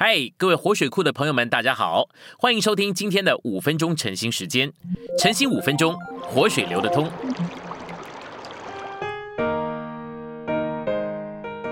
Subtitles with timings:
[0.00, 2.08] 嗨，各位活水库的朋友们，大家好，
[2.38, 4.72] 欢迎收听今天的五分钟晨兴时间。
[5.18, 7.10] 晨兴五分钟，活水流得通。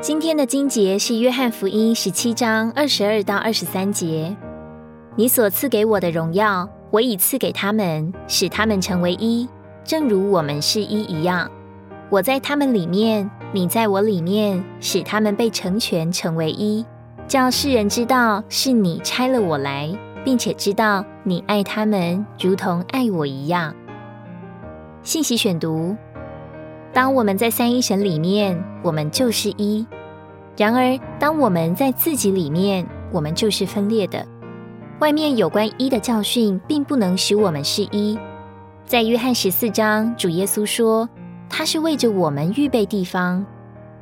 [0.00, 4.36] 今天的经节是约翰福音十七章二十二到二十三节。
[5.14, 9.48] 你所赐给我的荣耀，我已赐给他们，使他们成为一，
[9.84, 11.48] 正如我们是一一样。
[12.10, 16.84] 我在他们里面，你在我里面，使他们被成全，成为一。
[17.28, 19.92] 叫世人知道是你拆了我来，
[20.24, 23.74] 并且知道你爱他们如同爱我一样。
[25.02, 25.96] 信息选读：
[26.92, 29.84] 当我们在三一神里面，我们就是一；
[30.56, 34.24] 然而，当我们在自己里面，我们就是分裂的。
[35.00, 38.16] 外面有关一的教训，并不能使我们是一。
[38.84, 41.08] 在约翰十四章，主耶稣说，
[41.50, 43.44] 他是为着我们预备地方，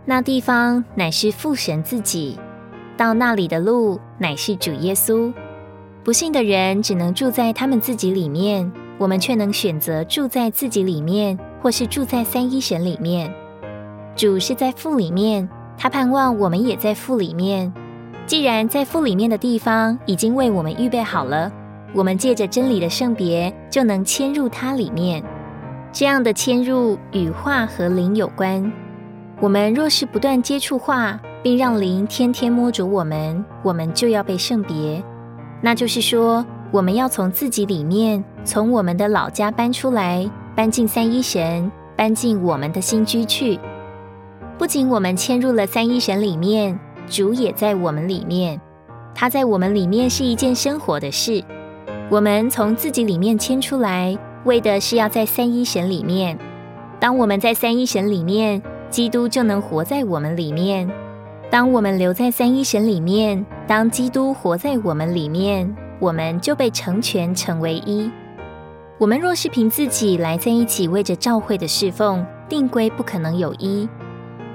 [0.04, 2.38] 那地方乃是父神自己。
[2.96, 5.32] 到那里的路乃是主耶稣。
[6.02, 13.32] 不信的人只能住在他们自己里面，我们却能选择住在自己里面，或是住在三一神里面。
[14.14, 17.72] 主是在父里面，他盼望我们也在父里面。
[18.26, 21.50] 既然在父里面的地方已经为我们预备好了，
[21.94, 25.22] 我们借着真理的圣别，就能迁入它里面。
[25.92, 28.72] 这样的迁入与化和灵有关。
[29.40, 35.04] 我们若是不断接触化，并让灵天天摸着我们，我们就要被圣别。
[35.60, 43.60] 那就是说，我们要从自己里面，从我们的老家搬出来，搬进三一神，搬进我们的新居去。
[44.56, 48.58] 不仅我们迁入了三一神里面，主也在我们里面。
[49.14, 51.44] 他在我们里面是一件生活的事。
[52.10, 56.38] 我们从自己里面迁出来，为的是要在三一神里面。
[56.98, 60.90] 当我们在三一神里面，基督就能活在我们里面。
[61.50, 68.10] 当我们留在三一神里面，当基督活在我们里面，我们就被成全成为一。
[68.98, 73.88] 我们若是凭自己来在一起为着召会的侍奉，定规不可能有一。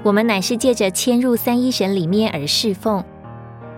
[0.02, 3.02] 我们乃是借着迁入三一神里面而侍奉。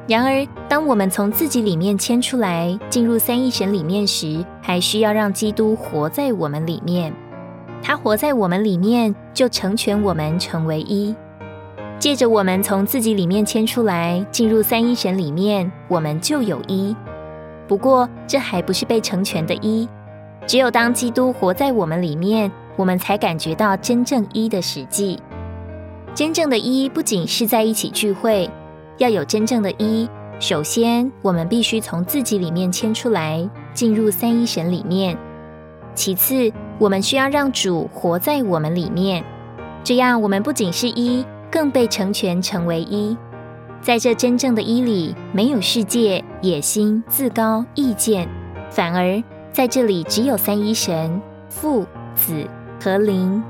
[0.09, 7.13] 然而，当我们从自己里面迁出来，进入三一神里面时，还需要让基督活在我们里面。
[7.81, 11.15] 他活在我们里面，就成全我们成为一。
[12.03, 16.97] 借着我们从自己里面迁出来，进入三一神里面，我们就有一。
[17.69, 19.89] 不过，这还不是被成全的一。
[20.45, 25.17] 只有当基督活在我们里面，我们才感觉到真正一的实际。
[26.13, 28.51] 真正的一不仅是在一起聚会，
[28.99, 30.11] 要有真正的一，
[30.41, 35.17] 首先我们必须从自己里面迁出来，进入三一神里面。
[35.95, 39.23] 其次，我们需要让主活在我们里面，
[39.85, 41.25] 这样我们不仅是一。
[41.53, 43.15] 更被成全成为一，
[43.83, 48.27] 在这真正的一里，没有世界、野心、自高、意见，
[48.71, 51.21] 反而在这里只有三一神
[51.51, 52.49] 父、子
[52.81, 53.45] 和灵。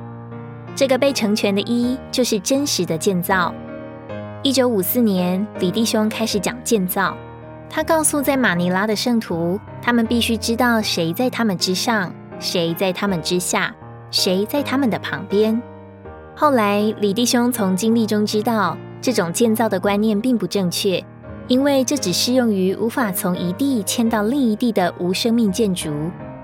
[0.74, 3.54] 这个被成全的一，就是真实的建造。
[4.42, 7.16] 一九五四年，李弟兄开始讲建造，
[7.70, 13.72] 他告诉在马尼拉的圣徒，他们必须知道谁在他们之上，谁在他们之下，
[14.10, 15.62] 谁在他们的旁边。
[16.42, 21.00] 后来，李弟兄从经历中知道，这种建造的观念并不正确，
[21.46, 25.88] 因为这只适用于无法从一地迁到另一地的无生命建筑，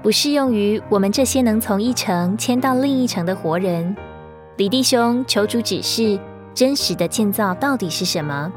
[0.00, 3.96] 不适用于我们这些能从一城迁到另一城的活人。
[4.56, 6.16] 李弟兄求主指示，
[6.54, 8.52] 真实的建造到底是什么？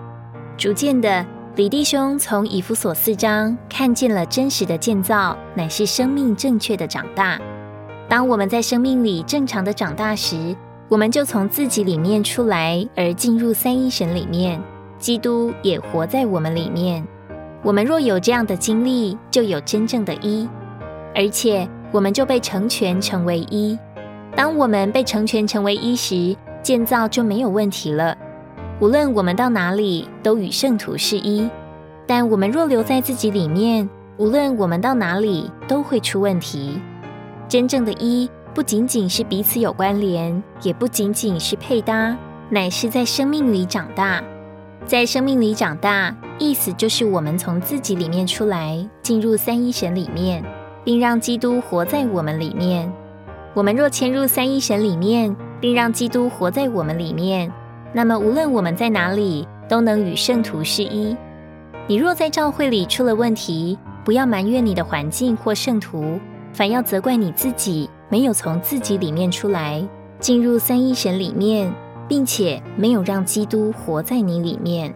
[0.55, 1.25] 逐渐的，
[1.55, 7.39] 李弟兄从以弗所四章看见了真实的建造，乃是生命正确的长大。
[8.07, 10.55] 当我们在生命里正常的长大时，
[10.91, 14.61] 我们就从自己里面出来，而进入三一神里面，
[14.99, 17.07] 基督也活在我们里面。
[17.63, 20.49] 我们若有这样的经历，就有真正的一，
[21.15, 23.79] 而且我们就被成全成为一。
[24.35, 28.17] 当我们被成全成为一时，建造就没有问题了。
[28.81, 31.49] 无论我们到哪里，都与圣徒是一。
[32.05, 36.81] 但我们若留在自己里面，无论我们到哪里，都会出问题。
[37.47, 38.29] 真正的一。
[38.53, 42.17] 不仅仅是彼此有关联，也不仅仅是配搭，
[42.49, 44.21] 乃是在生命里长大。
[44.85, 50.43] 在生命里长大，意思就是我们从自己里面出来，进入三一神里面，
[50.83, 52.91] 并让基督活在我们里面。
[53.53, 57.49] 我们若迁入三一神里面，并让基督活在我们里面，
[57.93, 61.15] 那么无论我们在哪里，都能与圣徒是一。
[61.87, 66.19] 你若在教会里出了问题，不要埋怨你的环境或圣徒，
[66.51, 67.89] 反要责怪你自己。
[68.11, 69.81] 没有从自己里面出来，
[70.19, 71.73] 进入三一神里面，
[72.09, 74.93] 并且没有让基督活在你里面。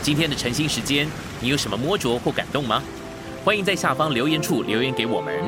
[0.00, 1.06] 今天的晨兴时间，
[1.38, 2.82] 你有什么摸着或感动吗？
[3.44, 5.38] 欢迎在下方留言处留言给我们。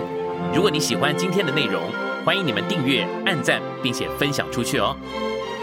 [0.54, 1.80] 如果你喜欢今天的内容，
[2.22, 4.94] 欢迎你们订阅、按赞，并且分享出去哦。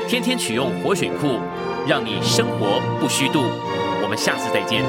[0.08, 1.38] 天天取用活水库，
[1.88, 3.44] 让你生活不虚度。
[4.02, 4.84] 我们下次再见。